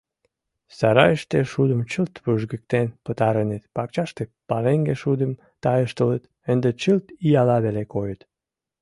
[0.77, 5.31] Сарайыште шудым чылт вужгыктен пытареныт, пакчаште пареҥге шудым
[5.63, 8.21] тайыштылыт, ынде чылт ияла веле койыт.